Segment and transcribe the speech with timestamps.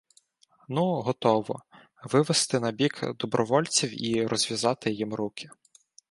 [0.69, 1.61] —Ну, готово!
[2.03, 5.49] Вивести набік добровольців і розв'язати їм руки!